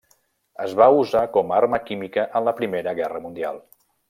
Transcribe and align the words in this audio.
Es 0.63 0.71
va 0.79 0.87
usar 1.01 1.21
com 1.37 1.53
a 1.53 1.59
arma 1.59 1.81
química 1.91 2.27
en 2.41 2.49
la 2.51 2.57
Primera 2.63 2.97
Guerra 3.03 3.23
Mundial. 3.29 3.63